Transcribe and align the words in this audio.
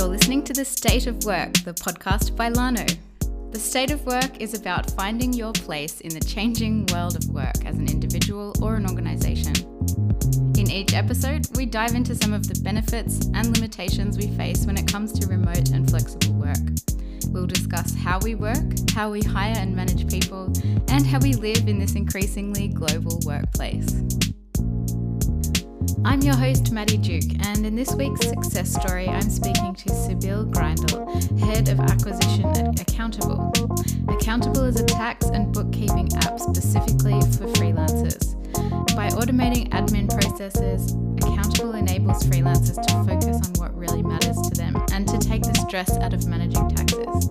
You're 0.00 0.08
listening 0.08 0.44
to 0.44 0.54
The 0.54 0.64
State 0.64 1.06
of 1.06 1.26
Work, 1.26 1.52
the 1.62 1.74
podcast 1.74 2.34
by 2.34 2.50
Lano. 2.50 2.90
The 3.52 3.58
State 3.58 3.90
of 3.90 4.02
Work 4.06 4.40
is 4.40 4.54
about 4.54 4.90
finding 4.92 5.30
your 5.30 5.52
place 5.52 6.00
in 6.00 6.08
the 6.08 6.20
changing 6.20 6.86
world 6.86 7.16
of 7.16 7.28
work 7.28 7.66
as 7.66 7.76
an 7.76 7.86
individual 7.86 8.54
or 8.62 8.76
an 8.76 8.88
organisation. 8.88 9.52
In 10.56 10.70
each 10.70 10.94
episode, 10.94 11.54
we 11.54 11.66
dive 11.66 11.94
into 11.94 12.14
some 12.14 12.32
of 12.32 12.48
the 12.48 12.58
benefits 12.62 13.26
and 13.34 13.54
limitations 13.54 14.16
we 14.16 14.28
face 14.38 14.64
when 14.64 14.78
it 14.78 14.90
comes 14.90 15.12
to 15.20 15.26
remote 15.26 15.68
and 15.72 15.90
flexible 15.90 16.32
work. 16.32 16.56
We'll 17.26 17.46
discuss 17.46 17.94
how 17.94 18.20
we 18.20 18.34
work, 18.34 18.64
how 18.92 19.10
we 19.10 19.20
hire 19.20 19.58
and 19.58 19.76
manage 19.76 20.08
people, 20.08 20.50
and 20.88 21.06
how 21.06 21.18
we 21.18 21.34
live 21.34 21.68
in 21.68 21.78
this 21.78 21.94
increasingly 21.94 22.68
global 22.68 23.20
workplace. 23.26 23.92
I'm 26.02 26.22
your 26.22 26.34
host, 26.34 26.72
Maddie 26.72 26.96
Duke, 26.96 27.46
and 27.46 27.66
in 27.66 27.76
this 27.76 27.94
week's 27.94 28.26
success 28.26 28.72
story, 28.72 29.06
I'm 29.08 29.28
speaking 29.28 29.74
to 29.74 29.88
Sibylle 29.90 30.46
Greindl, 30.46 31.38
Head 31.40 31.68
of 31.68 31.78
Acquisition 31.78 32.46
at 32.46 32.80
Accountable. 32.80 33.52
Accountable 34.08 34.64
is 34.64 34.80
a 34.80 34.86
tax 34.86 35.26
and 35.26 35.52
bookkeeping 35.52 36.08
app 36.24 36.40
specifically 36.40 37.20
for 37.20 37.46
freelancers. 37.58 38.34
By 38.96 39.08
automating 39.10 39.68
admin 39.70 40.08
processes, 40.08 40.94
Accountable 41.22 41.74
enables 41.74 42.22
freelancers 42.24 42.80
to 42.86 42.92
focus 43.04 43.46
on 43.46 43.52
what 43.60 43.76
really 43.76 44.02
matters 44.02 44.40
to 44.40 44.50
them 44.54 44.82
and 44.92 45.06
to 45.06 45.18
take 45.18 45.42
the 45.42 45.54
stress 45.68 45.98
out 45.98 46.14
of 46.14 46.26
managing 46.26 46.68
taxes. 46.70 47.28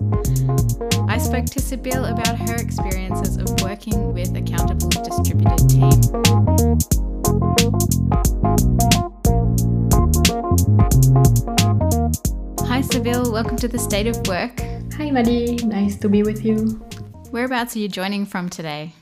I 1.08 1.18
spoke 1.18 1.46
to 1.46 1.60
Sibylle 1.60 2.04
about 2.04 2.38
her 2.38 2.54
experiences 2.54 3.36
of 3.36 3.60
working 3.62 4.14
with 4.14 4.36
Accountable's 4.36 4.96
distributed 5.08 5.68
team. 5.68 5.90
Hi, 13.02 13.18
Welcome 13.18 13.56
to 13.56 13.66
the 13.66 13.78
State 13.78 14.06
of 14.08 14.26
Work. 14.28 14.60
Hi, 14.98 15.10
Maddie. 15.10 15.56
Nice 15.64 15.96
to 16.00 16.08
be 16.10 16.22
with 16.22 16.44
you. 16.44 16.56
Whereabouts 17.30 17.74
are 17.74 17.78
you 17.78 17.88
joining 17.88 18.26
from 18.26 18.50
today? 18.50 18.92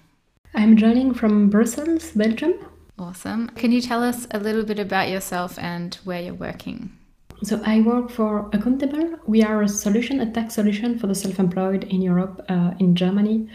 I'm 0.55 0.77
joining 0.77 1.13
from 1.13 1.51
Brussels, 1.51 2.13
Belgium. 2.13 2.55
Awesome. 2.97 3.49
Can 3.57 3.73
you 3.73 3.81
tell 3.81 4.05
us 4.05 4.29
a 4.31 4.39
little 4.39 4.65
bit 4.65 4.79
about 4.79 5.09
yourself 5.09 5.59
and 5.59 5.97
where 6.05 6.23
you're 6.23 6.35
working? 6.35 6.97
So, 7.43 7.61
I 7.65 7.81
work 7.81 8.09
for 8.09 8.49
Accountable. 8.53 9.19
We 9.27 9.43
are 9.43 9.63
a 9.63 9.69
solution, 9.69 10.21
a 10.21 10.31
tax 10.31 10.55
solution 10.55 10.97
for 10.97 11.09
the 11.09 11.15
self 11.17 11.41
employed 11.41 11.83
in 11.83 12.01
Europe, 12.01 12.45
uh, 12.49 12.75
in 12.79 12.95
Germany. 12.95 13.49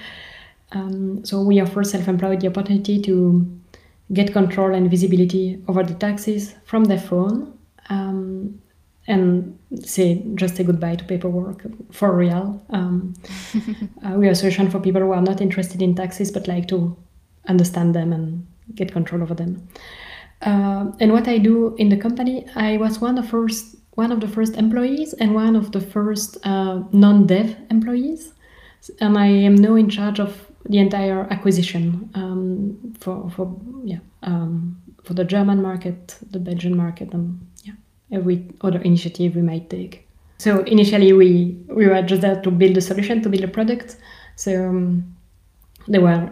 Um, 0.74 1.24
so, 1.24 1.42
we 1.42 1.62
offer 1.62 1.86
self 1.86 2.10
employed 2.10 2.42
the 2.42 2.48
opportunity 2.48 3.02
to 3.04 3.48
get 4.12 4.34
control 4.34 4.76
and 4.76 4.92
visibility 4.92 5.64
over 5.70 5.84
the 5.84 5.94
taxes 5.94 6.54
from 6.66 6.84
their 6.84 7.00
phone 7.00 7.58
um, 7.90 8.60
and 9.08 9.58
say 9.82 10.24
just 10.36 10.56
say 10.56 10.64
goodbye 10.64 10.96
to 10.96 11.04
paperwork 11.04 11.66
for 11.92 12.16
real. 12.16 12.64
Um, 12.70 13.14
uh, 14.06 14.12
we 14.12 14.28
are 14.28 14.32
a 14.32 14.36
solution 14.36 14.70
for 14.70 14.80
people 14.80 15.02
who 15.02 15.12
are 15.12 15.22
not 15.22 15.42
interested 15.42 15.82
in 15.82 15.96
taxes 15.96 16.32
but 16.32 16.48
like 16.48 16.68
to 16.70 16.96
understand 17.48 17.94
them 17.94 18.14
and 18.14 18.48
get 18.76 18.92
control 18.92 19.22
over 19.22 19.34
them. 19.34 19.68
Uh, 20.42 20.92
and 21.00 21.12
what 21.12 21.28
I 21.28 21.38
do 21.38 21.76
in 21.78 21.90
the 21.90 21.98
company, 21.98 22.46
I 22.56 22.78
was 22.78 23.00
one 23.00 23.18
of 23.18 23.30
first 23.30 23.76
one 23.96 24.12
of 24.12 24.20
the 24.22 24.28
first 24.28 24.56
employees 24.56 25.14
and 25.14 25.36
one 25.36 25.56
of 25.56 25.72
the 25.72 25.80
first 25.80 26.38
uh, 26.46 26.82
non-dev 26.92 27.56
employees, 27.70 28.34
and 29.00 29.18
I 29.18 29.28
am 29.28 29.56
now 29.56 29.76
in 29.76 29.88
charge 29.90 30.20
of 30.20 30.48
the 30.66 30.80
entire 30.80 31.28
acquisition 31.30 32.10
um, 32.16 32.94
for 33.00 33.30
for 33.30 33.56
yeah 33.84 34.00
um, 34.24 34.82
for 35.04 35.14
the 35.14 35.24
German 35.24 35.62
market, 35.62 36.18
the 36.32 36.40
Belgian 36.40 36.76
market, 36.76 37.14
and 37.14 37.40
every 38.12 38.48
other 38.62 38.80
initiative 38.82 39.36
we 39.36 39.42
might 39.42 39.70
take. 39.70 40.08
So 40.38 40.64
initially 40.64 41.14
we 41.14 41.58
we 41.68 41.88
were 41.88 42.02
just 42.02 42.22
there 42.22 42.42
to 42.42 42.52
build 42.52 42.78
a 42.78 42.82
solution, 42.82 43.22
to 43.22 43.30
build 43.30 43.44
a 43.44 43.48
product. 43.48 43.98
So 44.36 44.68
um, 44.68 45.16
there 45.88 46.02
were 46.02 46.32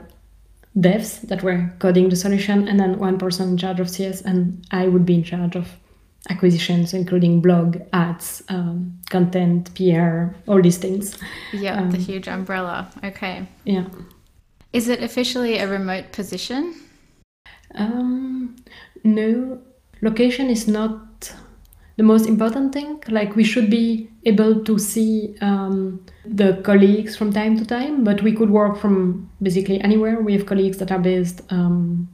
devs 0.78 1.22
that 1.28 1.44
were 1.44 1.74
coding 1.80 2.10
the 2.10 2.16
solution, 2.16 2.68
and 2.68 2.80
then 2.80 3.00
one 3.00 3.18
person 3.18 3.50
in 3.50 3.58
charge 3.58 3.80
of 3.80 3.90
CS, 3.90 4.22
and 4.22 4.66
I 4.72 4.88
would 4.88 5.06
be 5.06 5.16
in 5.16 5.24
charge 5.24 5.56
of 5.56 5.70
acquisitions, 6.30 6.94
including 6.94 7.42
blog, 7.42 7.78
ads, 7.94 8.44
um, 8.50 9.00
content, 9.10 9.74
PR, 9.76 10.36
all 10.48 10.62
these 10.62 10.78
things. 10.78 11.18
Yeah, 11.52 11.78
um, 11.78 11.92
the 11.92 11.98
huge 11.98 12.28
umbrella. 12.28 12.90
Okay. 13.04 13.48
Yeah. 13.66 13.86
Is 14.74 14.88
it 14.88 15.04
officially 15.04 15.58
a 15.58 15.68
remote 15.68 16.12
position? 16.12 16.76
Um, 17.76 18.56
no, 19.04 19.62
location 20.02 20.50
is 20.50 20.68
not 20.68 21.00
the 22.02 22.08
most 22.08 22.26
important 22.26 22.74
thing. 22.74 23.04
Like 23.08 23.36
we 23.36 23.44
should 23.44 23.70
be 23.70 24.10
able 24.26 24.64
to 24.64 24.80
see 24.80 25.36
um, 25.42 26.04
the 26.26 26.60
colleagues 26.64 27.16
from 27.16 27.32
time 27.32 27.56
to 27.60 27.66
time, 27.66 28.04
but 28.04 28.24
we 28.24 28.34
could 28.34 28.50
work 28.50 28.80
from 28.84 29.30
basically 29.42 29.80
anywhere. 29.82 30.20
We 30.20 30.34
have 30.34 30.48
colleagues 30.48 30.78
that 30.80 30.92
are 30.92 30.98
based, 31.12 31.42
um, 31.52 32.10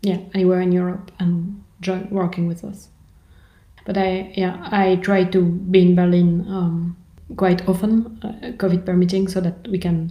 yeah, 0.00 0.20
anywhere 0.32 0.62
in 0.62 0.72
Europe 0.72 1.10
and 1.18 1.62
join 1.82 2.08
working 2.08 2.48
with 2.48 2.64
us. 2.64 2.88
But 3.84 3.98
I, 3.98 4.32
yeah, 4.34 4.54
I 4.82 4.96
try 4.96 5.24
to 5.24 5.42
be 5.44 5.82
in 5.82 5.94
Berlin 5.94 6.46
um, 6.48 6.96
quite 7.36 7.68
often, 7.68 8.18
uh, 8.22 8.52
COVID 8.62 8.86
permitting, 8.86 9.28
so 9.28 9.40
that 9.42 9.68
we 9.68 9.78
can 9.78 10.10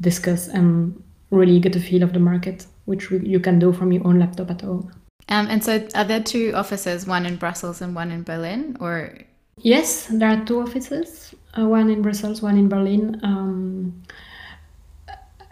discuss 0.00 0.48
and 0.48 1.02
really 1.30 1.60
get 1.60 1.76
a 1.76 1.80
feel 1.80 2.02
of 2.02 2.14
the 2.14 2.20
market, 2.20 2.66
which 2.86 3.10
you 3.10 3.40
can 3.40 3.58
do 3.58 3.72
from 3.72 3.92
your 3.92 4.06
own 4.06 4.18
laptop 4.18 4.50
at 4.50 4.62
home. 4.62 4.90
Um, 5.28 5.48
and 5.48 5.62
so, 5.62 5.86
are 5.94 6.04
there 6.04 6.22
two 6.22 6.52
offices, 6.54 7.06
one 7.06 7.26
in 7.26 7.36
Brussels 7.36 7.82
and 7.82 7.94
one 7.94 8.10
in 8.10 8.22
Berlin, 8.22 8.76
or? 8.80 9.18
Yes, 9.58 10.06
there 10.06 10.30
are 10.30 10.44
two 10.44 10.60
offices, 10.60 11.34
uh, 11.58 11.66
one 11.66 11.90
in 11.90 12.00
Brussels, 12.00 12.40
one 12.40 12.56
in 12.56 12.68
Berlin. 12.68 13.20
Um, 13.22 14.02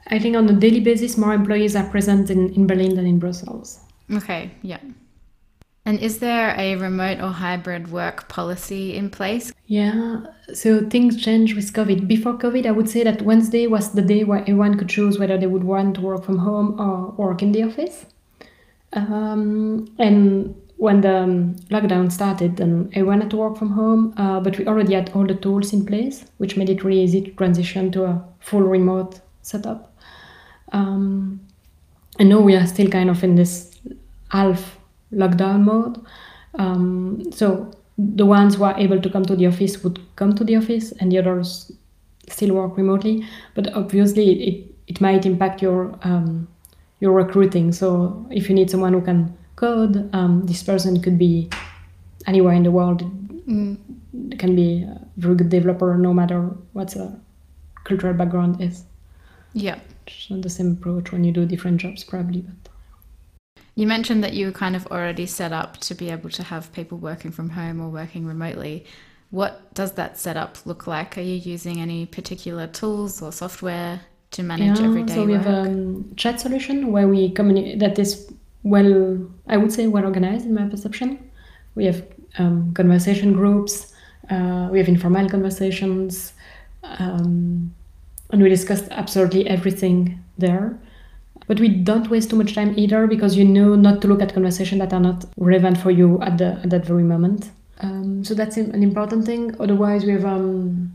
I 0.08 0.18
think 0.18 0.36
on 0.36 0.48
a 0.48 0.52
daily 0.52 0.80
basis, 0.80 1.18
more 1.18 1.34
employees 1.34 1.74
are 1.74 1.88
present 1.90 2.30
in, 2.30 2.52
in 2.54 2.66
Berlin 2.66 2.94
than 2.94 3.06
in 3.06 3.18
Brussels. 3.18 3.80
Okay, 4.12 4.52
yeah. 4.62 4.78
And 5.84 6.00
is 6.00 6.18
there 6.18 6.54
a 6.58 6.74
remote 6.76 7.20
or 7.20 7.30
hybrid 7.30 7.92
work 7.92 8.28
policy 8.28 8.96
in 8.96 9.10
place? 9.10 9.52
Yeah, 9.66 10.26
so 10.52 10.88
things 10.88 11.22
change 11.22 11.54
with 11.54 11.72
COVID. 11.72 12.08
Before 12.08 12.34
COVID, 12.34 12.66
I 12.66 12.72
would 12.72 12.88
say 12.88 13.04
that 13.04 13.22
Wednesday 13.22 13.66
was 13.66 13.92
the 13.92 14.02
day 14.02 14.24
where 14.24 14.40
everyone 14.40 14.78
could 14.78 14.88
choose 14.88 15.18
whether 15.18 15.38
they 15.38 15.46
would 15.46 15.64
want 15.64 15.94
to 15.96 16.00
work 16.00 16.24
from 16.24 16.38
home 16.38 16.80
or 16.80 17.12
work 17.12 17.42
in 17.42 17.52
the 17.52 17.62
office. 17.62 18.06
Um, 18.96 19.94
and 19.98 20.54
when 20.78 21.00
the 21.02 21.16
um, 21.18 21.56
lockdown 21.70 22.10
started, 22.10 22.56
then 22.56 22.90
I 22.96 23.02
wanted 23.02 23.30
to 23.30 23.36
work 23.36 23.56
from 23.56 23.70
home, 23.70 24.14
uh, 24.16 24.40
but 24.40 24.58
we 24.58 24.66
already 24.66 24.94
had 24.94 25.10
all 25.14 25.26
the 25.26 25.34
tools 25.34 25.72
in 25.72 25.86
place, 25.86 26.24
which 26.38 26.56
made 26.56 26.70
it 26.70 26.82
really 26.82 27.02
easy 27.02 27.20
to 27.22 27.30
transition 27.32 27.92
to 27.92 28.04
a 28.04 28.24
full 28.40 28.62
remote 28.62 29.20
setup. 29.42 29.94
Um, 30.72 31.40
and 32.18 32.28
now 32.28 32.40
we 32.40 32.56
are 32.56 32.66
still 32.66 32.88
kind 32.88 33.10
of 33.10 33.22
in 33.22 33.36
this 33.36 33.78
half 34.30 34.78
lockdown 35.12 35.62
mode. 35.62 36.04
Um, 36.58 37.30
so 37.32 37.70
the 37.98 38.26
ones 38.26 38.56
who 38.56 38.64
are 38.64 38.78
able 38.78 39.00
to 39.00 39.10
come 39.10 39.24
to 39.24 39.36
the 39.36 39.46
office 39.46 39.82
would 39.82 40.00
come 40.16 40.34
to 40.34 40.44
the 40.44 40.56
office, 40.56 40.92
and 40.92 41.12
the 41.12 41.18
others 41.18 41.70
still 42.28 42.54
work 42.54 42.76
remotely. 42.76 43.26
But 43.54 43.72
obviously, 43.74 44.42
it, 44.42 44.74
it 44.88 45.00
might 45.00 45.26
impact 45.26 45.62
your 45.62 45.98
um, 46.02 46.48
your 47.00 47.12
recruiting. 47.12 47.72
So 47.72 48.26
if 48.30 48.48
you 48.48 48.54
need 48.54 48.70
someone 48.70 48.92
who 48.92 49.00
can 49.00 49.36
code, 49.56 50.14
um, 50.14 50.46
this 50.46 50.62
person 50.62 51.00
could 51.00 51.18
be 51.18 51.50
anywhere 52.26 52.54
in 52.54 52.62
the 52.62 52.70
world. 52.70 53.02
Mm. 53.46 53.78
Can 54.38 54.56
be 54.56 54.82
a 54.82 55.00
very 55.18 55.34
good 55.36 55.50
developer, 55.50 55.96
no 55.96 56.12
matter 56.12 56.40
what 56.72 56.90
the 56.90 57.18
cultural 57.84 58.14
background 58.14 58.60
is. 58.60 58.84
Yeah, 59.52 59.78
it's 60.06 60.30
not 60.30 60.42
the 60.42 60.50
same 60.50 60.72
approach 60.72 61.12
when 61.12 61.24
you 61.24 61.32
do 61.32 61.46
different 61.46 61.80
jobs, 61.80 62.04
probably, 62.04 62.40
but. 62.40 62.72
You 63.74 63.86
mentioned 63.86 64.24
that 64.24 64.32
you 64.32 64.46
were 64.46 64.52
kind 64.52 64.74
of 64.74 64.86
already 64.86 65.26
set 65.26 65.52
up 65.52 65.76
to 65.78 65.94
be 65.94 66.10
able 66.10 66.30
to 66.30 66.42
have 66.42 66.72
people 66.72 66.96
working 66.96 67.30
from 67.30 67.50
home 67.50 67.78
or 67.78 67.90
working 67.90 68.26
remotely. 68.26 68.86
What 69.30 69.74
does 69.74 69.92
that 69.92 70.18
setup 70.18 70.64
look 70.64 70.86
like? 70.86 71.18
Are 71.18 71.22
you 71.22 71.34
using 71.34 71.80
any 71.80 72.06
particular 72.06 72.66
tools 72.66 73.20
or 73.20 73.32
software 73.32 74.00
to 74.32 74.42
manage 74.42 74.80
yeah, 74.80 74.86
everyday 74.86 75.14
so 75.14 75.24
we 75.24 75.32
work? 75.32 75.44
have 75.44 75.66
a 75.66 76.04
chat 76.16 76.40
solution 76.40 76.92
where 76.92 77.08
we 77.08 77.30
communicate 77.30 77.78
that 77.78 77.98
is 77.98 78.30
well, 78.66 79.24
I 79.46 79.56
would 79.56 79.72
say 79.72 79.86
well 79.86 80.04
organized 80.04 80.44
in 80.44 80.54
my 80.54 80.66
perception. 80.66 81.30
We 81.76 81.84
have 81.86 82.04
um, 82.38 82.74
conversation 82.74 83.32
groups, 83.32 83.92
uh, 84.28 84.68
we 84.72 84.78
have 84.78 84.88
informal 84.88 85.28
conversations, 85.28 86.32
um, 86.82 87.72
and 88.30 88.42
we 88.42 88.48
discussed 88.48 88.88
absolutely 88.90 89.48
everything 89.48 90.20
there. 90.36 90.76
But 91.46 91.60
we 91.60 91.68
don't 91.68 92.10
waste 92.10 92.30
too 92.30 92.36
much 92.36 92.56
time 92.56 92.76
either 92.76 93.06
because 93.06 93.36
you 93.36 93.44
know 93.44 93.76
not 93.76 94.02
to 94.02 94.08
look 94.08 94.20
at 94.20 94.34
conversations 94.34 94.80
that 94.80 94.92
are 94.92 95.00
not 95.00 95.24
relevant 95.36 95.78
for 95.78 95.92
you 95.92 96.20
at, 96.22 96.38
the, 96.38 96.58
at 96.64 96.70
that 96.70 96.84
very 96.84 97.04
moment. 97.04 97.50
Um, 97.78 98.24
so 98.24 98.34
that's 98.34 98.56
an 98.56 98.82
important 98.82 99.26
thing. 99.26 99.54
Otherwise, 99.60 100.04
we 100.04 100.12
have 100.12 100.24
um, 100.24 100.92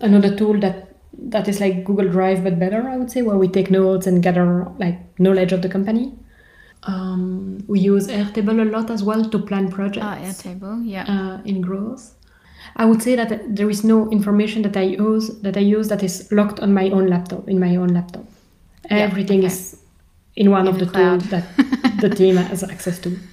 another 0.00 0.36
tool 0.36 0.60
that 0.60 0.91
that 1.30 1.48
is 1.48 1.60
like 1.60 1.84
Google 1.84 2.08
Drive 2.08 2.42
but 2.44 2.58
better, 2.58 2.88
I 2.88 2.96
would 2.96 3.10
say, 3.10 3.22
where 3.22 3.36
we 3.36 3.48
take 3.48 3.70
notes 3.70 4.06
and 4.06 4.22
gather 4.22 4.66
like 4.78 4.98
knowledge 5.18 5.52
of 5.52 5.62
the 5.62 5.68
company. 5.68 6.12
Um, 6.84 7.62
we 7.68 7.78
use 7.80 8.08
Airtable 8.08 8.60
a 8.60 8.64
lot 8.64 8.90
as 8.90 9.02
well 9.04 9.24
to 9.30 9.38
plan 9.38 9.70
projects. 9.70 10.04
Ah, 10.06 10.16
Airtable, 10.18 10.82
yeah. 10.84 11.04
Uh, 11.06 11.42
in 11.44 11.60
growth. 11.60 12.14
I 12.76 12.84
would 12.86 13.02
say 13.02 13.14
that 13.16 13.54
there 13.56 13.70
is 13.70 13.84
no 13.84 14.08
information 14.10 14.62
that 14.62 14.76
I 14.76 14.82
use 14.82 15.28
that 15.42 15.56
I 15.56 15.60
use 15.60 15.88
that 15.88 16.02
is 16.02 16.30
locked 16.32 16.60
on 16.60 16.72
my 16.74 16.88
own 16.90 17.06
laptop 17.08 17.48
in 17.48 17.58
my 17.60 17.76
own 17.76 17.88
laptop. 17.88 18.24
Yeah, 18.90 18.98
Everything 18.98 19.38
okay. 19.40 19.46
is 19.48 19.76
in 20.36 20.50
one 20.50 20.66
In 20.66 20.74
of 20.74 20.78
the 20.78 20.86
the 20.86 20.92
tools 20.92 21.28
that 21.30 21.44
the 22.00 22.08
team 22.08 22.36
has 22.36 22.62
access 22.64 22.98
to. 23.00 23.16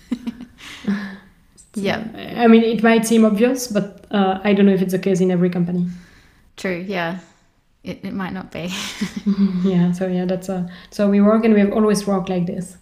Yeah, 1.76 2.04
I 2.36 2.48
mean, 2.48 2.64
it 2.64 2.84
might 2.84 3.06
seem 3.06 3.24
obvious, 3.26 3.68
but 3.68 4.06
uh, 4.12 4.40
I 4.44 4.54
don't 4.54 4.66
know 4.66 4.74
if 4.74 4.82
it's 4.82 4.92
the 4.92 5.00
case 5.00 5.22
in 5.22 5.32
every 5.32 5.50
company. 5.50 5.88
true. 6.58 6.84
Yeah, 6.88 7.20
it, 7.84 8.04
it 8.04 8.14
might 8.14 8.34
not 8.34 8.52
be. 8.52 8.74
yeah. 9.64 9.92
So 9.92 10.08
yeah, 10.08 10.26
that's 10.26 10.50
uh, 10.50 10.68
so 10.92 11.10
we 11.10 11.22
work 11.22 11.46
and 11.46 11.54
we 11.54 11.60
have 11.62 11.72
always 11.74 12.06
worked 12.08 12.30
like 12.30 12.46
this. 12.46 12.78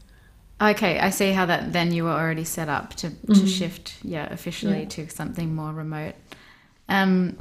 Okay, 0.59 0.97
I 0.99 1.11
see 1.11 1.33
how 1.33 1.45
that 1.45 1.71
then 1.71 1.91
you 1.94 2.03
were 2.05 2.09
already 2.11 2.44
set 2.44 2.67
up 2.67 2.95
to, 2.95 3.09
to 3.09 3.15
Mhm. 3.27 3.47
shift, 3.47 3.94
yeah, 4.03 4.27
officially 4.33 4.79
Yeah. 4.81 4.89
to 4.89 5.09
something 5.09 5.53
more 5.53 5.71
remote. 5.71 6.15
Um, 6.89 7.38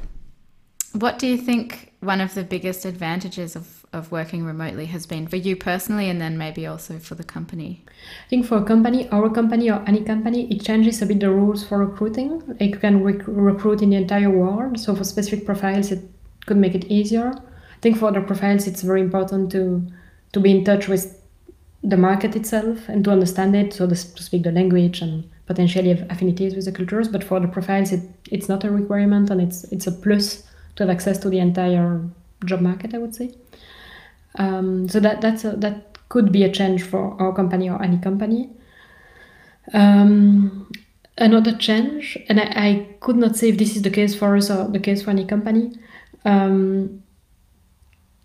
what 0.93 1.17
do 1.17 1.25
you 1.27 1.37
think 1.37 1.93
one 1.99 2.21
of 2.21 2.35
the 2.35 2.43
biggest 2.43 2.85
advantages 2.85 3.55
of, 3.55 3.85
of 3.91 4.11
working 4.11 4.43
remotely 4.45 4.85
has 4.87 5.07
been 5.07 5.27
for 5.27 5.35
you 5.37 5.55
personally 5.55 6.09
and 6.09 6.21
then 6.21 6.37
maybe 6.37 6.67
also 6.67 6.99
for 6.99 7.15
the 7.15 7.23
company? 7.23 7.83
I 8.25 8.29
think 8.29 8.45
for 8.45 8.57
a 8.57 8.63
company, 8.63 9.09
our 9.09 9.29
company 9.31 9.71
or 9.71 9.83
any 9.87 10.03
company, 10.03 10.47
it 10.51 10.63
changes 10.63 11.01
a 11.01 11.05
bit 11.07 11.19
the 11.19 11.31
rules 11.31 11.63
for 11.67 11.79
recruiting. 11.79 12.43
Like 12.59 12.75
you 12.75 12.79
can 12.79 13.03
rec- 13.03 13.27
recruit 13.27 13.81
in 13.81 13.89
the 13.89 13.95
entire 13.97 14.29
world. 14.29 14.79
So 14.79 14.95
for 14.95 15.03
specific 15.03 15.43
profiles, 15.45 15.91
it 15.91 16.03
could 16.45 16.57
make 16.57 16.75
it 16.75 16.85
easier. 16.85 17.33
I 17.77 17.79
think 17.79 17.97
for 17.97 18.07
other 18.07 18.21
profiles, 18.21 18.67
it's 18.67 18.81
very 18.81 19.01
important 19.01 19.51
to 19.51 19.87
to 20.33 20.39
be 20.39 20.51
in 20.51 20.63
touch 20.63 20.87
with 20.87 21.21
the 21.83 21.97
market 21.97 22.35
itself 22.35 22.89
and 22.89 23.03
to 23.05 23.11
understand 23.11 23.55
it, 23.55 23.73
so 23.73 23.87
to 23.87 23.95
speak 23.95 24.43
the 24.43 24.51
language 24.51 25.01
and 25.01 25.23
potentially 25.45 25.89
have 25.89 26.09
affinities 26.11 26.55
with 26.55 26.65
the 26.65 26.71
cultures. 26.71 27.07
But 27.07 27.23
for 27.23 27.39
the 27.39 27.47
profiles, 27.47 27.91
it, 27.91 28.01
it's 28.31 28.49
not 28.49 28.63
a 28.63 28.71
requirement 28.71 29.29
and 29.29 29.39
it's 29.39 29.63
it's 29.65 29.87
a 29.87 29.91
plus 29.91 30.43
to 30.75 30.83
have 30.83 30.89
access 30.89 31.17
to 31.19 31.29
the 31.29 31.39
entire 31.39 32.01
job 32.45 32.61
market. 32.61 32.93
I 32.93 32.97
would 32.97 33.15
say. 33.15 33.31
Um, 34.39 34.89
so 34.89 34.99
that 34.99 35.21
that's 35.21 35.45
a, 35.45 35.51
that 35.57 35.97
could 36.09 36.31
be 36.31 36.43
a 36.43 36.51
change 36.51 36.83
for 36.83 37.15
our 37.21 37.33
company 37.33 37.69
or 37.69 37.81
any 37.81 37.97
company. 37.97 38.49
Um, 39.73 40.71
another 41.17 41.55
change, 41.57 42.17
and 42.29 42.39
I, 42.39 42.43
I 42.55 42.87
could 43.01 43.17
not 43.17 43.35
say 43.35 43.49
if 43.49 43.57
this 43.57 43.75
is 43.75 43.81
the 43.81 43.89
case 43.89 44.15
for 44.15 44.35
us 44.35 44.49
or 44.49 44.67
the 44.67 44.79
case 44.79 45.03
for 45.03 45.09
any 45.09 45.25
company, 45.25 45.73
um, 46.25 47.03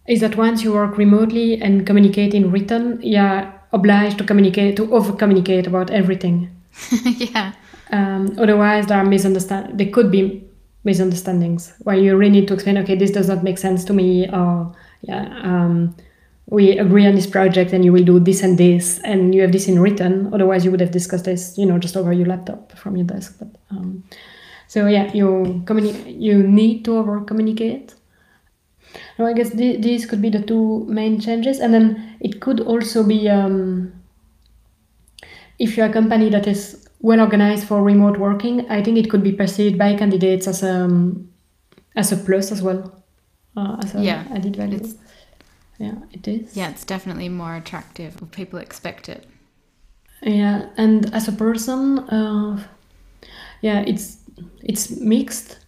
is 0.07 0.21
that 0.21 0.37
once 0.37 0.63
you 0.63 0.73
work 0.73 0.99
remotely 0.99 1.61
and 1.61 1.87
communicate 1.87 2.35
in 2.35 2.51
written, 2.51 3.01
you're 3.03 3.53
obliged 3.73 4.19
to 4.19 4.25
communicate 4.25 4.77
to 4.77 4.93
over 4.95 5.13
communicate 5.13 5.67
about 5.67 5.91
everything. 5.91 6.51
yeah, 7.05 7.53
Um, 7.93 8.35
otherwise, 8.39 8.87
there 8.87 8.99
are 8.99 9.05
misunderstand. 9.05 9.79
There 9.79 9.91
could 9.91 10.11
be 10.11 10.43
misunderstandings 10.85 11.73
where 11.81 11.95
you 11.97 12.17
really 12.17 12.33
need 12.41 12.49
to 12.49 12.55
explain. 12.55 12.79
Okay, 12.79 12.97
this 12.97 13.11
does 13.11 13.29
not 13.29 13.45
make 13.45 13.59
sense 13.59 13.85
to 13.85 13.93
me, 13.93 14.29
or 14.31 14.75
yeah, 15.03 15.25
um, 15.45 15.95
we 16.47 16.79
agree 16.79 17.07
on 17.07 17.15
this 17.15 17.27
project, 17.27 17.73
and 17.73 17.85
you 17.85 17.93
will 17.93 18.05
do 18.05 18.19
this 18.19 18.43
and 18.43 18.57
this, 18.59 18.99
and 19.05 19.35
you 19.35 19.43
have 19.43 19.53
this 19.53 19.69
in 19.69 19.79
written. 19.79 20.33
Otherwise, 20.33 20.65
you 20.65 20.71
would 20.71 20.81
have 20.81 20.91
discussed 20.91 21.27
this, 21.27 21.57
you 21.59 21.67
know, 21.67 21.79
just 21.79 21.97
over 21.97 22.13
your 22.13 22.27
laptop 22.27 22.73
from 22.79 22.97
your 22.97 23.07
desk. 23.07 23.37
But 23.39 23.49
um, 23.71 24.03
so 24.69 24.87
yeah, 24.87 25.13
you 25.13 25.63
communi- 25.67 26.19
You 26.21 26.43
need 26.43 26.85
to 26.87 26.97
over 26.97 27.21
communicate. 27.21 27.95
No, 29.19 29.27
I 29.27 29.33
guess 29.33 29.51
th- 29.51 29.81
these 29.83 30.07
could 30.07 30.21
be 30.23 30.31
the 30.31 30.43
two 30.43 30.85
main 30.89 31.21
changes, 31.21 31.61
and 31.61 31.73
then 31.73 32.17
it 32.21 32.41
could 32.41 32.61
also 32.61 33.03
be. 33.03 33.29
Um, 33.29 33.93
if 35.59 35.77
you're 35.77 35.87
a 35.87 35.93
company 35.93 36.29
that 36.31 36.47
is 36.47 36.89
well 37.01 37.21
organized 37.21 37.67
for 37.67 37.83
remote 37.83 38.19
working, 38.19 38.69
I 38.71 38.83
think 38.83 38.99
it 38.99 39.09
could 39.11 39.23
be 39.23 39.33
perceived 39.33 39.79
by 39.79 39.95
candidates 39.97 40.47
as 40.49 40.63
a 40.63 40.89
as 41.95 42.13
a 42.13 42.17
plus 42.17 42.51
as 42.53 42.63
well, 42.63 43.03
uh, 43.57 43.77
as 43.85 43.95
a 43.95 44.03
Yeah, 44.03 44.25
added 44.33 44.57
value. 44.57 44.77
it's- 44.77 44.97
yeah, 45.79 45.95
it 46.13 46.27
is. 46.29 46.57
yeah, 46.57 46.71
it's 46.71 46.85
definitely 46.85 47.29
more 47.29 47.57
attractive. 47.57 48.17
People 48.31 48.59
expect 48.59 49.09
it. 49.09 49.27
Yeah, 50.23 50.67
and 50.77 51.13
as 51.15 51.29
a 51.29 51.33
person, 51.33 51.99
uh, 52.09 52.63
yeah, 53.63 53.81
it's 53.87 54.19
it's 54.63 54.91
mixed. 55.01 55.59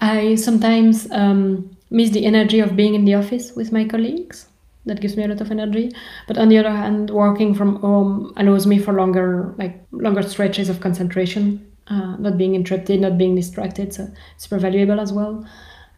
I 0.00 0.34
sometimes 0.36 1.08
um, 1.10 1.70
miss 1.90 2.10
the 2.10 2.24
energy 2.24 2.60
of 2.60 2.76
being 2.76 2.94
in 2.94 3.04
the 3.04 3.14
office 3.14 3.54
with 3.54 3.72
my 3.72 3.84
colleagues. 3.84 4.46
That 4.86 5.00
gives 5.00 5.16
me 5.16 5.24
a 5.24 5.28
lot 5.28 5.40
of 5.40 5.50
energy. 5.50 5.92
But 6.26 6.38
on 6.38 6.48
the 6.48 6.58
other 6.58 6.70
hand, 6.70 7.10
working 7.10 7.54
from 7.54 7.76
home 7.76 8.32
allows 8.36 8.66
me 8.66 8.78
for 8.78 8.94
longer, 8.94 9.54
like 9.58 9.84
longer 9.92 10.22
stretches 10.22 10.68
of 10.68 10.80
concentration, 10.80 11.70
uh, 11.88 12.16
not 12.16 12.38
being 12.38 12.54
interrupted, 12.54 13.00
not 13.00 13.18
being 13.18 13.34
distracted. 13.34 13.92
So 13.92 14.08
super 14.38 14.58
valuable 14.58 14.98
as 14.98 15.12
well. 15.12 15.46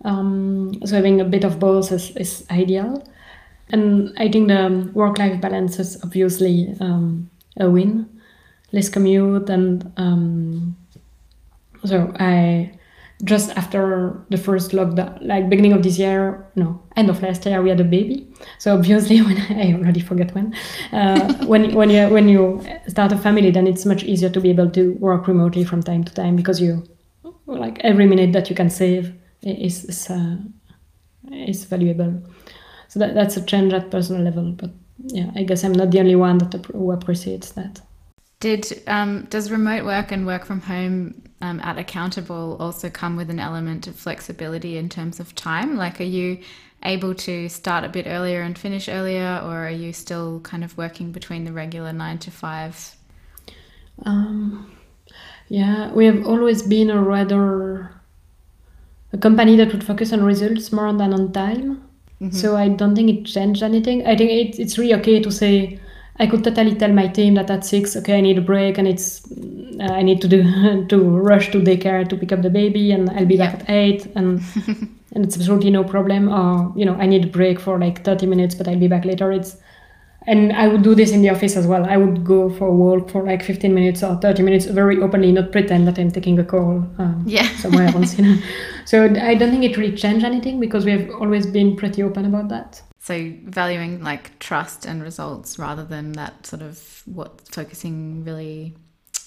Um, 0.05 0.81
so 0.85 0.97
having 0.97 1.21
a 1.21 1.25
bit 1.25 1.45
of 1.45 1.61
both 1.61 1.93
is, 1.93 2.17
is 2.17 2.45
ideal. 2.51 3.07
And 3.69 4.13
I 4.19 4.29
think 4.29 4.49
the 4.49 4.91
work-life 4.95 5.41
balance 5.41 5.79
is 5.79 6.03
obviously 6.03 6.75
um, 6.81 7.31
a 7.59 7.71
win. 7.71 8.09
Less 8.73 8.89
commute 8.89 9.51
and 9.51 9.93
um, 9.99 10.77
so 11.85 12.13
I 12.19 12.73
just 13.25 13.51
after 13.57 14.25
the 14.31 14.37
first 14.37 14.73
lockdown, 14.73 15.17
like 15.23 15.49
beginning 15.49 15.73
of 15.73 15.83
this 15.83 15.99
year, 15.99 16.45
no, 16.57 16.83
end 16.97 17.09
of 17.09 17.23
last 17.23 17.47
year, 17.47 17.63
we 17.63 17.69
had 17.69 17.81
a 17.81 17.85
baby. 17.85 18.27
So 18.59 18.75
obviously, 18.75 19.23
when 19.23 19.39
I 19.39 19.75
already 19.75 20.01
forget 20.01 20.35
when, 20.35 20.55
uh, 20.93 21.33
when 21.47 21.75
when 21.75 21.91
you 21.91 22.09
when 22.09 22.29
you 22.29 22.61
start 22.89 23.13
a 23.13 23.19
family, 23.19 23.51
then 23.51 23.67
it's 23.67 23.87
much 23.87 24.03
easier 24.03 24.31
to 24.31 24.41
be 24.41 24.51
able 24.51 24.71
to 24.71 24.95
work 24.95 25.29
remotely 25.29 25.65
from 25.65 25.83
time 25.83 26.05
to 26.05 26.13
time 26.13 26.37
because 26.37 26.61
you 26.61 26.85
like 27.47 27.79
every 27.81 28.07
minute 28.07 28.33
that 28.33 28.51
you 28.51 28.57
can 28.57 28.71
save 28.71 29.15
is 29.43 29.85
is, 29.85 30.11
uh, 30.11 30.37
is 31.31 31.65
valuable. 31.65 32.23
So 32.89 32.99
that, 32.99 33.15
that's 33.15 33.37
a 33.37 33.43
change 33.45 33.73
at 33.73 33.91
personal 33.91 34.23
level, 34.23 34.53
but 34.53 34.71
yeah, 35.07 35.31
I 35.35 35.45
guess 35.45 35.65
I'm 35.65 35.73
not 35.73 35.91
the 35.91 36.01
only 36.01 36.17
one 36.17 36.39
that 36.39 36.67
who 36.67 36.93
appreciates 36.93 37.53
that. 37.53 37.81
Did 38.41 38.83
um, 38.89 39.27
does 39.31 39.51
remote 39.51 39.85
work 39.85 40.11
and 40.11 40.27
work 40.27 40.45
from 40.45 40.61
home 40.61 41.23
um, 41.43 41.61
at 41.61 41.77
Accountable 41.77 42.57
also 42.59 42.89
come 42.89 43.17
with 43.17 43.29
an 43.29 43.39
element 43.39 43.87
of 43.87 43.97
flexibility 43.97 44.79
in 44.79 44.89
terms 44.89 45.21
of 45.21 45.35
time? 45.35 45.77
Like, 45.77 46.01
are 46.01 46.05
you 46.05 46.39
able 46.85 47.15
to 47.15 47.49
start 47.49 47.85
a 47.85 47.89
bit 47.89 48.07
earlier 48.07 48.41
and 48.41 48.57
finish 48.57 48.89
earlier, 48.89 49.41
or 49.45 49.67
are 49.67 49.71
you 49.71 49.93
still 49.93 50.41
kind 50.41 50.65
of 50.65 50.79
working 50.79 51.13
between 51.13 51.45
the 51.45 51.53
regular 51.53 51.93
nine 51.93 52.19
to 52.19 52.31
five? 52.31 52.97
Um, 54.07 54.75
yeah, 55.49 55.93
we 55.93 56.07
have 56.07 56.27
always 56.27 56.63
been 56.63 56.91
a 56.91 57.03
rather 57.03 57.93
a 59.13 59.19
company 59.19 59.57
that 59.57 59.71
would 59.73 59.85
focus 59.85 60.13
on 60.13 60.25
results 60.25 60.73
more 60.73 60.93
than 60.93 61.13
on 61.13 61.33
time. 61.33 61.83
So 62.31 62.57
I 62.57 62.69
don't 62.69 62.95
think 62.95 63.11
it 63.11 63.25
changed 63.27 63.65
anything. 63.65 64.07
I 64.07 64.17
think 64.17 64.31
it, 64.31 64.61
it's 64.61 64.79
really 64.79 64.95
okay 64.95 65.21
to 65.21 65.31
say 65.33 65.81
I 66.19 66.27
could 66.27 66.45
totally 66.45 66.75
tell 66.75 66.93
my 66.93 67.09
team 67.09 67.35
that 67.35 67.51
at 67.51 67.65
six, 67.65 67.97
okay, 67.97 68.19
I 68.19 68.21
need 68.21 68.39
a 68.39 68.43
break 68.43 68.79
and 68.79 68.87
it's 68.87 69.23
uh, 69.81 69.85
I 69.93 70.03
need 70.03 70.21
to 70.23 70.29
do 70.29 70.87
to 70.89 70.99
rush 71.19 71.51
to 71.53 71.59
daycare 71.61 72.09
to 72.09 72.17
pick 72.17 72.33
up 72.33 72.43
the 72.43 72.51
baby 72.51 72.93
and 72.93 73.09
I'll 73.11 73.27
be 73.27 73.37
back 73.39 73.53
Yeah. 73.55 73.61
at 73.61 73.71
eight 73.71 74.07
and 74.15 74.41
and 75.15 75.25
it's 75.25 75.37
absolutely 75.37 75.71
no 75.71 75.85
problem. 75.85 76.29
Or 76.29 76.73
you 76.77 76.85
know 76.85 76.95
I 76.97 77.07
need 77.07 77.25
a 77.25 77.29
break 77.29 77.59
for 77.61 77.79
like 77.79 78.05
thirty 78.05 78.27
minutes, 78.27 78.55
but 78.55 78.69
I'll 78.69 78.79
be 78.79 78.89
back 78.89 79.05
later. 79.05 79.33
It's 79.33 79.57
and 80.27 80.53
I 80.53 80.69
would 80.69 80.83
do 80.83 80.95
this 80.95 81.11
in 81.11 81.23
the 81.23 81.31
office 81.31 81.57
as 81.57 81.67
well. 81.67 81.85
I 81.85 81.97
would 81.97 82.25
go 82.25 82.49
for 82.51 82.69
a 82.69 82.73
walk 82.73 83.11
for 83.11 83.23
like 83.25 83.43
15 83.43 83.75
minutes 83.75 84.03
or 84.03 84.17
30 84.17 84.43
minutes 84.43 84.67
very 84.67 85.01
openly, 85.01 85.33
not 85.33 85.53
pretend 85.53 85.87
that 85.89 85.99
I'm 85.99 86.11
taking 86.11 86.39
a 86.39 86.45
call 86.45 86.87
um, 86.99 87.25
Yeah. 87.27 87.49
somewhere 87.57 87.89
else. 87.89 88.19
You 88.19 88.25
know? 88.25 88.43
So 88.85 89.05
I 89.05 89.35
don't 89.35 89.51
think 89.51 89.65
it 89.65 89.77
really 89.77 89.97
changed 89.97 90.25
anything 90.25 90.61
because 90.61 90.85
we 90.85 90.93
have 90.93 91.11
always 91.11 91.47
been 91.47 91.77
pretty 91.77 92.03
open 92.03 92.25
about 92.25 92.49
that. 92.49 92.83
So 93.01 93.33
valuing 93.45 94.03
like 94.03 94.39
trust 94.39 94.87
and 94.87 95.03
results 95.03 95.59
rather 95.59 95.85
than 95.85 96.13
that 96.13 96.47
sort 96.47 96.63
of 96.63 97.03
what 97.07 97.41
focusing 97.51 98.25
really 98.25 98.77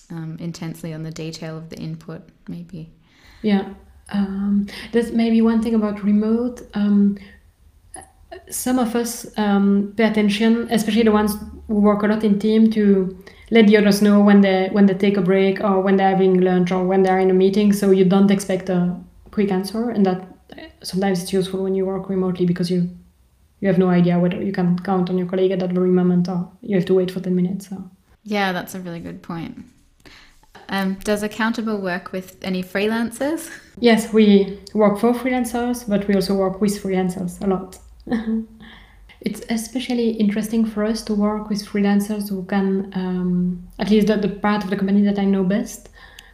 um, 0.10 0.38
intensely 0.40 0.94
on 0.94 1.04
the 1.04 1.12
detail 1.12 1.58
of 1.58 1.70
the 1.70 1.78
input, 1.78 2.22
maybe. 2.48 2.94
Yeah. 3.42 3.74
Um, 4.10 4.68
there's 4.92 5.12
maybe 5.12 5.42
one 5.42 5.62
thing 5.62 5.76
about 5.76 6.04
remote. 6.04 6.62
Um, 6.74 7.18
some 8.50 8.80
of 8.80 8.96
us 8.96 9.26
um, 9.38 9.94
pay 9.98 10.06
attention, 10.06 10.68
especially 10.72 11.04
the 11.04 11.12
ones 11.12 11.36
who 11.68 11.76
work 11.76 12.04
a 12.04 12.08
lot 12.08 12.24
in 12.24 12.40
team, 12.40 12.70
to 12.72 13.18
let 13.52 13.68
the 13.68 13.78
others 13.78 14.02
know 14.02 14.22
when 14.22 14.42
they 14.42 14.70
when 14.72 14.86
they 14.86 14.94
take 14.94 15.18
a 15.18 15.22
break 15.22 15.62
or 15.62 15.82
when 15.82 15.96
they're 15.96 16.10
having 16.10 16.42
lunch 16.42 16.72
or 16.72 16.86
when 16.86 17.04
they're 17.04 17.20
in 17.20 17.30
a 17.30 17.34
meeting. 17.34 17.74
So 17.74 17.92
you 17.92 18.06
don't 18.06 18.32
expect 18.32 18.70
a 18.70 18.96
quick 19.32 19.52
answer, 19.52 19.90
and 19.90 20.06
that 20.06 20.28
sometimes 20.84 21.24
it's 21.24 21.34
useful 21.34 21.64
when 21.64 21.76
you 21.76 21.86
work 21.86 22.10
remotely 22.10 22.46
because 22.46 22.70
you 22.70 22.90
you 23.62 23.68
have 23.68 23.78
no 23.78 23.90
idea 23.90 24.20
whether 24.20 24.42
you 24.42 24.52
can 24.52 24.78
count 24.80 25.10
on 25.10 25.18
your 25.18 25.28
colleague 25.28 25.52
at 25.52 25.60
that 25.60 25.72
very 25.72 25.90
moment 25.90 26.28
or 26.28 26.52
you 26.62 26.76
have 26.76 26.86
to 26.86 26.94
wait 26.94 27.12
for 27.12 27.20
ten 27.20 27.36
minutes. 27.36 27.70
So. 27.70 27.90
Yeah, 28.24 28.52
that's 28.52 28.76
a 28.76 28.80
really 28.80 29.00
good 29.00 29.22
point. 29.22 29.66
Um, 30.70 30.96
does 31.04 31.22
Accountable 31.22 31.80
work 31.80 32.12
with 32.12 32.38
any 32.44 32.64
freelancers? 32.64 33.52
Yes, 33.80 34.12
we 34.12 34.60
work 34.74 34.98
for 35.00 35.14
freelancers, 35.14 35.88
but 35.88 36.08
we 36.08 36.16
also 36.16 36.34
work 36.34 36.60
with 36.60 36.82
freelancers 36.82 37.42
a 37.44 37.48
lot. 37.48 37.78
it's 39.22 39.42
especially 39.50 40.12
interesting 40.12 40.66
for 40.66 40.84
us 40.84 41.04
to 41.04 41.14
work 41.14 41.50
with 41.50 41.66
freelancers 41.66 42.30
who 42.30 42.44
can, 42.46 42.92
um, 42.94 43.68
at 43.80 43.90
least 43.90 44.08
the, 44.08 44.18
the 44.18 44.30
part 44.30 44.64
of 44.64 44.70
the 44.70 44.78
company 44.78 45.02
that 45.04 45.20
I 45.20 45.26
know 45.26 45.44
best, 45.44 45.90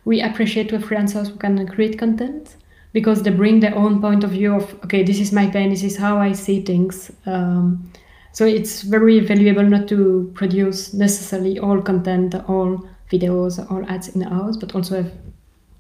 we 0.06 0.22
appreciate 0.22 0.72
with 0.72 0.84
freelancers 0.84 1.30
who 1.30 1.38
can 1.38 1.68
create 1.68 1.98
content. 1.98 2.56
because 2.94 3.24
they 3.24 3.32
bring 3.32 3.60
their 3.60 3.76
own 3.76 4.02
point 4.02 4.24
of 4.24 4.32
view 4.32 4.56
of 4.56 4.74
okay 4.84 5.04
this 5.04 5.20
is 5.20 5.32
my 5.32 5.48
pain 5.48 5.70
this 5.70 5.84
is 5.84 5.98
how 5.98 6.18
i 6.18 6.32
see 6.32 6.62
things 6.62 7.12
um, 7.26 7.92
so 8.34 8.46
it's 8.46 8.82
very 8.82 9.20
valuable 9.20 9.64
not 9.64 9.88
to 9.88 10.32
produce 10.36 10.94
necessarily 10.94 11.60
all 11.60 11.82
content 11.82 12.36
all 12.48 12.88
videos 13.12 13.60
all 13.72 13.86
ads 13.90 14.10
in 14.10 14.22
house 14.22 14.58
but 14.58 14.76
also 14.76 15.04
have 15.04 15.12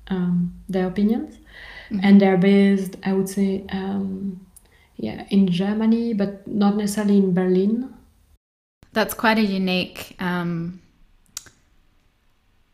um, 0.07 0.53
their 0.69 0.87
opinions 0.87 1.35
mm-hmm. 1.35 1.99
and 2.03 2.21
they're 2.21 2.37
based 2.37 2.95
i 3.03 3.13
would 3.13 3.29
say 3.29 3.63
um, 3.69 4.39
yeah 5.01 5.25
in 5.29 5.47
germany 5.47 6.13
but 6.13 6.47
not 6.47 6.75
necessarily 6.75 7.17
in 7.17 7.33
berlin. 7.33 7.93
That's 8.93 9.13
quite 9.13 9.37
a 9.37 9.41
unique 9.41 10.17
um, 10.19 10.81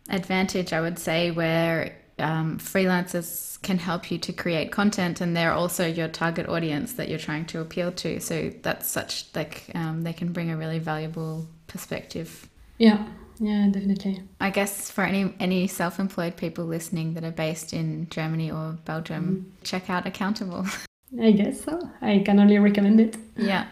advantage 0.10 0.74
i 0.74 0.82
would 0.82 0.98
say 0.98 1.32
where 1.32 1.96
um, 2.20 2.58
freelancers 2.58 3.62
can 3.62 3.78
help 3.78 4.10
you 4.10 4.18
to 4.18 4.34
create 4.34 4.72
content 4.72 5.22
and 5.22 5.36
they're 5.38 5.52
also 5.52 5.86
your 5.86 6.08
target 6.08 6.50
audience 6.50 6.94
that 6.94 7.10
you're 7.10 7.20
trying 7.20 7.46
to 7.46 7.60
appeal 7.60 7.92
to. 7.92 8.20
So 8.20 8.52
that's 8.64 8.88
such 8.88 9.26
like 9.36 9.70
um, 9.76 10.04
they 10.04 10.14
can 10.14 10.32
bring 10.32 10.50
a 10.50 10.58
really 10.58 10.80
valuable 10.80 11.48
perspective. 11.68 12.50
Yeah 12.80 13.06
yeah 13.40 13.68
definitely. 13.72 14.24
I 14.40 14.50
guess 14.50 14.90
for 14.90 15.04
any 15.04 15.34
any 15.40 15.68
self-employed 15.68 16.38
people 16.38 16.66
listening 16.66 17.14
that 17.14 17.24
are 17.24 17.32
based 17.32 17.74
in 17.74 18.10
germany 18.10 18.52
or 18.52 18.78
belgium 18.86 19.46
mm. 19.46 19.64
check 19.64 19.90
out 19.90 20.06
accountable 20.08 20.66
i 21.22 21.32
guess 21.32 21.64
so. 21.64 21.80
I 22.02 22.20
can 22.26 22.40
only 22.40 22.58
recommend 22.60 23.00
it. 23.00 23.18
Yeah. 23.38 23.68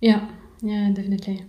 Yeah. 0.00 0.28
Yeah 0.62 0.90
definitely. 0.92 1.44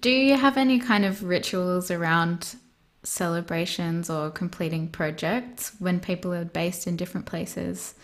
Do 0.00 0.10
you 0.10 0.36
have 0.36 0.56
any 0.56 0.78
kind 0.78 1.04
of 1.04 1.22
rituals 1.22 1.90
around 1.90 2.56
celebrations 3.02 4.10
or 4.10 4.30
completing 4.30 4.88
projects 4.88 5.72
when 5.78 6.00
people 6.00 6.34
are 6.34 6.44
based 6.44 6.86
in 6.86 6.96
different 6.96 7.26
places? 7.26 7.94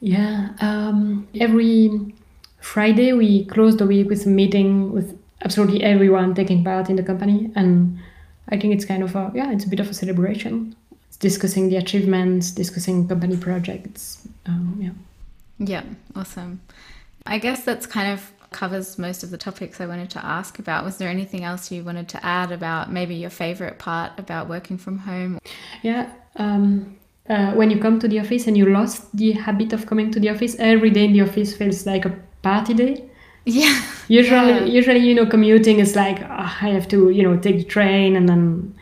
Yeah, 0.00 0.50
um, 0.60 1.26
every 1.40 2.14
Friday 2.60 3.12
we 3.12 3.44
close 3.46 3.76
the 3.76 3.86
week 3.86 4.08
with 4.08 4.26
a 4.26 4.28
meeting 4.28 4.92
with 4.92 5.18
absolutely 5.44 5.82
everyone 5.82 6.34
taking 6.34 6.62
part 6.62 6.88
in 6.90 6.96
the 6.96 7.02
company, 7.02 7.50
and 7.54 7.98
I 8.48 8.58
think 8.58 8.74
it's 8.74 8.84
kind 8.84 9.02
of 9.02 9.16
a 9.16 9.32
yeah, 9.34 9.50
it's 9.52 9.64
a 9.64 9.68
bit 9.68 9.80
of 9.80 9.88
a 9.88 9.94
celebration. 9.94 10.76
Discussing 11.18 11.68
the 11.68 11.76
achievements, 11.76 12.50
discussing 12.50 13.08
company 13.08 13.36
projects. 13.36 14.26
Um, 14.46 14.78
yeah. 14.80 14.90
Yeah, 15.58 15.84
awesome. 16.16 16.60
I 17.26 17.38
guess 17.38 17.64
that's 17.64 17.86
kind 17.86 18.12
of 18.12 18.32
covers 18.50 18.98
most 18.98 19.22
of 19.22 19.30
the 19.30 19.38
topics 19.38 19.80
I 19.80 19.86
wanted 19.86 20.10
to 20.10 20.24
ask 20.24 20.58
about. 20.58 20.84
Was 20.84 20.96
there 20.98 21.08
anything 21.08 21.44
else 21.44 21.70
you 21.70 21.82
wanted 21.82 22.08
to 22.10 22.24
add 22.24 22.52
about 22.52 22.90
maybe 22.90 23.14
your 23.14 23.30
favorite 23.30 23.78
part 23.78 24.12
about 24.18 24.48
working 24.48 24.78
from 24.78 24.98
home? 24.98 25.40
Yeah. 25.82 26.10
Um, 26.36 26.96
uh, 27.28 27.52
when 27.52 27.70
you 27.70 27.78
come 27.80 27.98
to 28.00 28.08
the 28.08 28.20
office 28.20 28.46
and 28.46 28.56
you 28.56 28.66
lost 28.66 29.14
the 29.16 29.32
habit 29.32 29.72
of 29.72 29.86
coming 29.86 30.10
to 30.12 30.20
the 30.20 30.28
office, 30.28 30.56
every 30.58 30.90
day 30.90 31.04
in 31.04 31.12
the 31.12 31.22
office 31.22 31.56
feels 31.56 31.86
like 31.86 32.04
a 32.04 32.16
party 32.42 32.74
day. 32.74 33.04
Yeah. 33.46 33.78
Usually, 34.08 34.52
yeah. 34.52 34.64
usually, 34.64 35.00
you 35.00 35.14
know, 35.14 35.26
commuting 35.26 35.78
is 35.78 35.94
like 35.94 36.22
oh, 36.22 36.56
I 36.62 36.70
have 36.70 36.88
to, 36.88 37.10
you 37.10 37.22
know, 37.22 37.36
take 37.36 37.58
the 37.58 37.64
train 37.64 38.16
and 38.16 38.26
then 38.26 38.74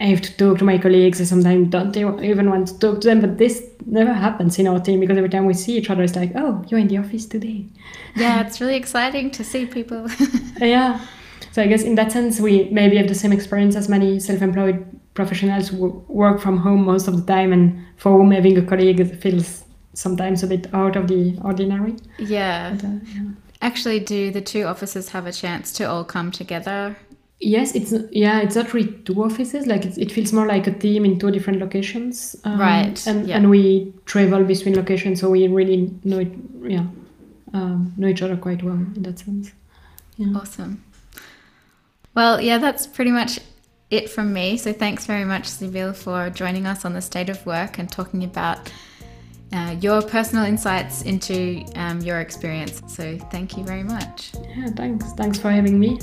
I 0.00 0.04
have 0.06 0.22
to 0.22 0.36
talk 0.38 0.58
to 0.58 0.64
my 0.64 0.78
colleagues. 0.78 1.20
I 1.20 1.24
sometimes 1.24 1.68
don't 1.68 1.94
even 2.24 2.48
want 2.48 2.68
to 2.68 2.78
talk 2.78 3.02
to 3.02 3.08
them, 3.08 3.20
but 3.20 3.36
this 3.36 3.62
never 3.84 4.14
happens 4.14 4.58
in 4.58 4.66
our 4.66 4.80
team 4.80 4.98
because 4.98 5.18
every 5.18 5.28
time 5.28 5.44
we 5.44 5.52
see 5.52 5.76
each 5.76 5.90
other, 5.90 6.02
it's 6.02 6.16
like, 6.16 6.32
oh, 6.34 6.64
you're 6.68 6.80
in 6.80 6.88
the 6.88 6.96
office 6.96 7.26
today. 7.26 7.66
Yeah, 8.16 8.40
it's 8.40 8.62
really 8.62 8.76
exciting 8.76 9.30
to 9.32 9.44
see 9.44 9.66
people. 9.66 10.08
yeah. 10.58 11.04
So 11.52 11.62
I 11.62 11.66
guess 11.66 11.82
in 11.82 11.96
that 11.96 12.12
sense, 12.12 12.40
we 12.40 12.70
maybe 12.70 12.96
have 12.96 13.08
the 13.08 13.14
same 13.14 13.32
experience 13.32 13.76
as 13.76 13.90
many 13.90 14.18
self-employed 14.20 15.00
professionals 15.12 15.68
who 15.68 15.88
work 16.08 16.40
from 16.40 16.56
home 16.56 16.84
most 16.86 17.06
of 17.06 17.16
the 17.16 17.32
time, 17.32 17.52
and 17.52 17.84
for 17.96 18.12
whom 18.12 18.30
having 18.30 18.56
a 18.56 18.62
colleague 18.62 19.16
feels 19.16 19.64
sometimes 19.92 20.42
a 20.42 20.46
bit 20.46 20.72
out 20.72 20.96
of 20.96 21.08
the 21.08 21.38
ordinary. 21.44 21.96
Yeah. 22.18 22.74
But, 22.74 22.84
uh, 22.84 22.88
yeah. 23.04 23.22
Actually, 23.60 24.00
do 24.00 24.30
the 24.30 24.40
two 24.40 24.64
offices 24.64 25.10
have 25.10 25.26
a 25.26 25.32
chance 25.32 25.72
to 25.72 25.84
all 25.84 26.04
come 26.04 26.30
together 26.30 26.96
Yes, 27.42 27.74
it's 27.74 27.94
yeah, 28.10 28.40
it's 28.40 28.54
not 28.54 28.74
really 28.74 28.92
two 29.04 29.24
offices. 29.24 29.66
Like 29.66 29.86
it, 29.86 29.96
it 29.96 30.12
feels 30.12 30.32
more 30.32 30.46
like 30.46 30.66
a 30.66 30.72
team 30.72 31.06
in 31.06 31.18
two 31.18 31.30
different 31.30 31.58
locations. 31.58 32.36
Um, 32.44 32.60
right. 32.60 33.06
And 33.06 33.26
yeah. 33.26 33.36
and 33.36 33.48
we 33.48 33.94
travel 34.04 34.44
between 34.44 34.76
locations, 34.76 35.20
so 35.20 35.30
we 35.30 35.48
really 35.48 35.90
know 36.04 36.18
it. 36.18 36.32
Yeah, 36.62 36.84
um, 37.54 37.94
know 37.96 38.08
each 38.08 38.20
other 38.20 38.36
quite 38.36 38.62
well 38.62 38.74
in 38.74 39.02
that 39.04 39.18
sense. 39.18 39.52
Yeah. 40.16 40.36
Awesome. 40.36 40.84
Well, 42.14 42.40
yeah, 42.42 42.58
that's 42.58 42.86
pretty 42.86 43.10
much 43.10 43.40
it 43.90 44.10
from 44.10 44.32
me. 44.34 44.58
So 44.58 44.72
thanks 44.74 45.06
very 45.06 45.24
much, 45.24 45.46
Sibylle, 45.46 45.94
for 45.94 46.28
joining 46.28 46.66
us 46.66 46.84
on 46.84 46.92
the 46.92 47.02
state 47.02 47.30
of 47.30 47.44
work 47.46 47.78
and 47.78 47.90
talking 47.90 48.24
about 48.24 48.70
uh, 49.52 49.76
your 49.80 50.02
personal 50.02 50.44
insights 50.44 51.02
into 51.02 51.64
um, 51.74 52.00
your 52.00 52.20
experience. 52.20 52.82
So 52.86 53.18
thank 53.30 53.56
you 53.56 53.64
very 53.64 53.82
much. 53.82 54.32
Yeah, 54.56 54.68
thanks. 54.76 55.12
Thanks 55.14 55.38
for 55.38 55.50
having 55.50 55.78
me. 55.78 55.98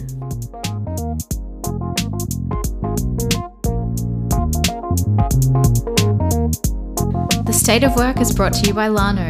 The 7.46 7.54
State 7.54 7.84
of 7.84 7.96
Work 7.96 8.20
is 8.20 8.34
brought 8.34 8.54
to 8.54 8.68
you 8.68 8.74
by 8.74 8.90
Lano. 8.90 9.30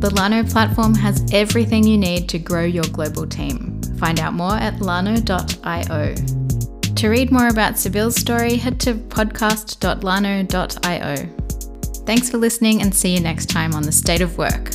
The 0.00 0.10
Lano 0.10 0.46
platform 0.50 0.94
has 0.94 1.24
everything 1.32 1.86
you 1.86 1.96
need 1.96 2.28
to 2.28 2.38
grow 2.38 2.64
your 2.64 2.84
global 2.92 3.26
team. 3.26 3.80
Find 3.98 4.20
out 4.20 4.34
more 4.34 4.56
at 4.56 4.74
lano.io. 4.74 6.14
To 6.96 7.08
read 7.08 7.32
more 7.32 7.48
about 7.48 7.78
Sibylle's 7.78 8.16
story, 8.16 8.56
head 8.56 8.78
to 8.80 8.92
podcast.lano.io. 8.94 11.16
Thanks 12.04 12.28
for 12.30 12.36
listening 12.36 12.82
and 12.82 12.94
see 12.94 13.14
you 13.14 13.20
next 13.20 13.46
time 13.46 13.72
on 13.74 13.84
The 13.84 13.92
State 13.92 14.20
of 14.20 14.36
Work. 14.36 14.72